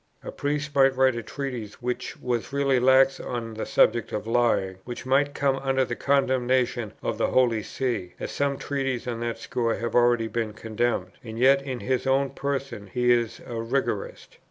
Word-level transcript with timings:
A 0.23 0.31
priest 0.31 0.73
might 0.73 0.95
write 0.95 1.15
a 1.15 1.21
treatise 1.21 1.75
which 1.79 2.17
was 2.19 2.51
really 2.51 2.79
lax 2.79 3.19
on 3.19 3.53
the 3.53 3.67
subject 3.67 4.11
of 4.11 4.25
lying, 4.25 4.77
which 4.83 5.05
might 5.05 5.35
come 5.35 5.57
under 5.57 5.85
the 5.85 5.95
condemnation 5.95 6.93
of 7.03 7.19
the 7.19 7.27
Holy 7.27 7.61
See, 7.61 8.15
as 8.19 8.31
some 8.31 8.57
treatises 8.57 9.07
on 9.07 9.19
that 9.19 9.37
score 9.37 9.75
have 9.75 9.93
already 9.93 10.27
been 10.27 10.53
condemned, 10.53 11.11
and 11.23 11.37
yet 11.37 11.61
in 11.61 11.81
his 11.81 12.07
own 12.07 12.31
person 12.31 12.89
be 12.95 13.13
a 13.45 13.53
rigorist. 13.61 14.39